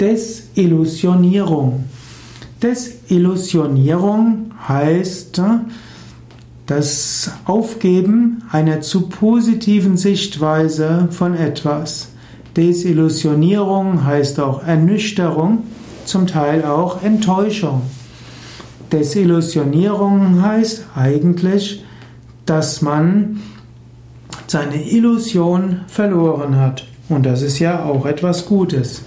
[0.00, 1.84] Desillusionierung.
[2.62, 5.42] Desillusionierung heißt
[6.66, 12.08] das Aufgeben einer zu positiven Sichtweise von etwas.
[12.56, 15.64] Desillusionierung heißt auch Ernüchterung,
[16.04, 17.82] zum Teil auch Enttäuschung.
[18.92, 21.84] Desillusionierung heißt eigentlich,
[22.46, 23.40] dass man
[24.46, 26.86] seine Illusion verloren hat.
[27.08, 29.02] Und das ist ja auch etwas Gutes.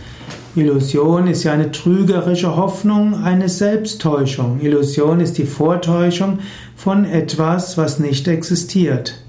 [0.55, 4.59] Illusion ist ja eine trügerische Hoffnung, eine Selbsttäuschung.
[4.61, 6.39] Illusion ist die Vortäuschung
[6.75, 9.21] von etwas, was nicht existiert.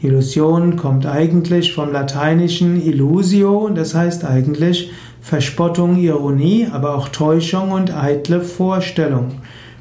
[0.00, 4.90] Illusion kommt eigentlich vom lateinischen illusio, das heißt eigentlich
[5.20, 9.32] Verspottung, Ironie, aber auch Täuschung und eitle Vorstellung.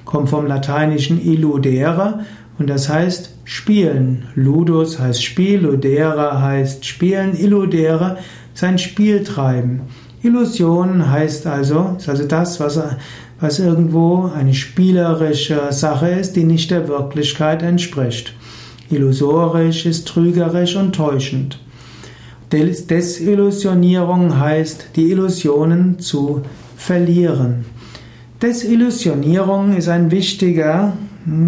[0.06, 2.22] Kommt vom lateinischen illudere
[2.60, 4.28] und das heißt spielen.
[4.36, 8.18] Ludus heißt Spiel, ludere heißt spielen, illudere
[8.54, 9.82] ist ein Spieltreiben.
[10.22, 12.80] Illusion heißt also, ist also das, was,
[13.40, 18.34] was irgendwo eine spielerische Sache ist, die nicht der Wirklichkeit entspricht.
[18.90, 21.60] Illusorisch ist trügerisch und täuschend.
[22.54, 26.44] Desillusionierung heißt, die Illusionen zu
[26.78, 27.66] verlieren.
[28.42, 30.94] Desillusionierung ist ein wichtiger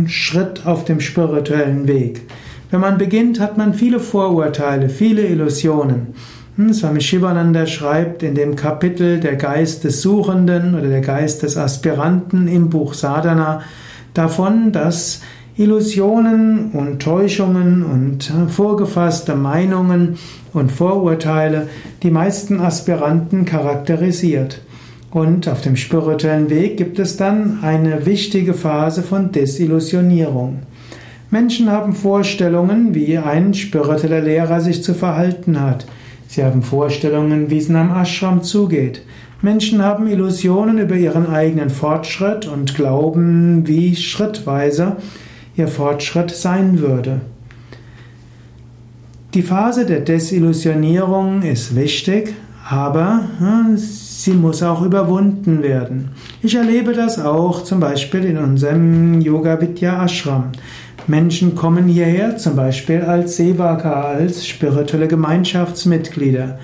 [0.07, 2.21] Schritt auf dem spirituellen Weg.
[2.71, 6.07] Wenn man beginnt, hat man viele Vorurteile, viele Illusionen.
[6.57, 11.57] Hm, Swami Shivananda schreibt in dem Kapitel Der Geist des Suchenden oder der Geist des
[11.57, 13.61] Aspiranten im Buch Sadhana
[14.13, 15.21] davon, dass
[15.57, 20.17] Illusionen und Täuschungen und äh, vorgefasste Meinungen
[20.53, 21.67] und Vorurteile
[22.03, 24.61] die meisten Aspiranten charakterisiert.
[25.15, 30.63] Und auf dem spirituellen Weg gibt es dann eine wichtige Phase von Desillusionierung.
[31.31, 35.85] Menschen haben Vorstellungen, wie ein spiritueller Lehrer sich zu verhalten hat.
[36.27, 39.03] Sie haben Vorstellungen, wie es in einem Ashram zugeht.
[39.41, 44.97] Menschen haben Illusionen über ihren eigenen Fortschritt und glauben, wie schrittweise
[45.55, 47.21] ihr Fortschritt sein würde.
[49.33, 52.35] Die Phase der Desillusionierung ist wichtig,
[52.67, 56.09] aber hm, sie muss auch überwunden werden.
[56.41, 60.51] Ich erlebe das auch zum Beispiel in unserem Yoga Vidya Ashram.
[61.05, 66.57] Menschen kommen hierher zum Beispiel als Sevaka, als spirituelle Gemeinschaftsmitglieder.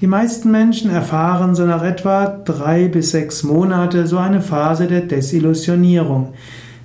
[0.00, 5.02] Die meisten Menschen erfahren so nach etwa drei bis sechs Monate so eine Phase der
[5.02, 6.34] Desillusionierung.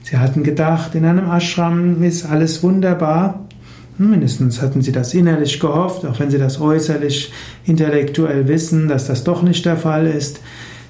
[0.03, 3.46] Sie hatten gedacht, in einem Ashram ist alles wunderbar.
[3.99, 7.33] Mindestens hatten sie das innerlich gehofft, auch wenn sie das äußerlich
[7.65, 10.39] intellektuell wissen, dass das doch nicht der Fall ist.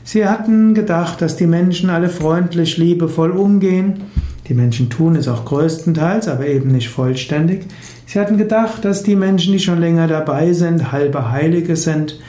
[0.03, 4.01] Sie hatten gedacht, dass die Menschen alle freundlich, liebevoll umgehen.
[4.47, 7.65] Die Menschen tun es auch größtenteils, aber eben nicht vollständig.
[8.05, 12.19] Sie hatten gedacht, dass die Menschen, die schon länger dabei sind, halbe Heilige sind.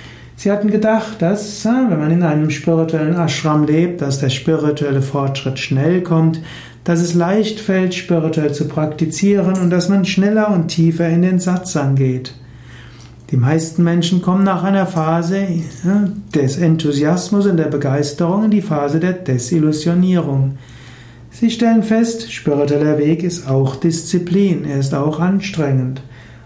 [0.42, 5.58] Sie hatten gedacht, dass, wenn man in einem spirituellen Ashram lebt, dass der spirituelle Fortschritt
[5.58, 6.40] schnell kommt,
[6.82, 11.40] dass es leicht fällt, spirituell zu praktizieren und dass man schneller und tiefer in den
[11.40, 12.32] Satsang geht.
[13.30, 15.46] Die meisten Menschen kommen nach einer Phase
[16.34, 20.56] des Enthusiasmus und der Begeisterung in die Phase der Desillusionierung.
[21.30, 26.00] Sie stellen fest, spiritueller Weg ist auch Disziplin, er ist auch anstrengend.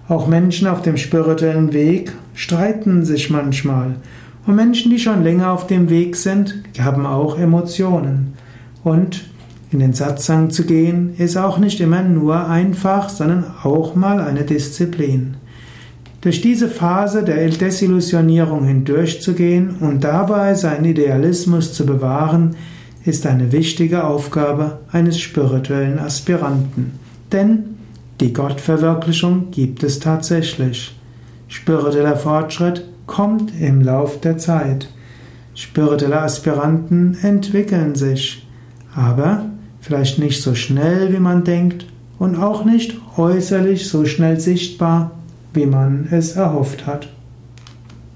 [0.09, 3.97] Auch Menschen auf dem spirituellen Weg streiten sich manchmal.
[4.47, 8.35] Und Menschen, die schon länger auf dem Weg sind, haben auch Emotionen.
[8.83, 9.25] Und
[9.71, 14.43] in den Satsang zu gehen, ist auch nicht immer nur einfach, sondern auch mal eine
[14.43, 15.37] Disziplin.
[16.21, 22.57] Durch diese Phase der Desillusionierung hindurchzugehen und dabei seinen Idealismus zu bewahren,
[23.05, 26.93] ist eine wichtige Aufgabe eines spirituellen Aspiranten.
[27.33, 27.74] Denn
[28.21, 30.95] die Gottverwirklichung gibt es tatsächlich.
[31.49, 34.89] Spiritueller Fortschritt kommt im Lauf der Zeit.
[35.55, 38.47] Spirituelle Aspiranten entwickeln sich,
[38.95, 39.47] aber
[39.81, 41.87] vielleicht nicht so schnell, wie man denkt
[42.19, 45.13] und auch nicht äußerlich so schnell sichtbar,
[45.53, 47.09] wie man es erhofft hat.